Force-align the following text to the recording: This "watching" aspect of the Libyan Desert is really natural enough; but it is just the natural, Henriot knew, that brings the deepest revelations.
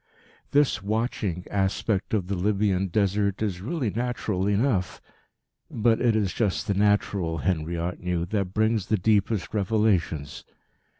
This 0.49 0.81
"watching" 0.81 1.45
aspect 1.51 2.15
of 2.15 2.25
the 2.25 2.33
Libyan 2.33 2.87
Desert 2.87 3.43
is 3.43 3.61
really 3.61 3.91
natural 3.91 4.47
enough; 4.47 4.99
but 5.69 6.01
it 6.01 6.15
is 6.15 6.33
just 6.33 6.65
the 6.65 6.73
natural, 6.73 7.37
Henriot 7.37 7.99
knew, 7.99 8.25
that 8.25 8.51
brings 8.55 8.87
the 8.87 8.97
deepest 8.97 9.53
revelations. 9.53 10.43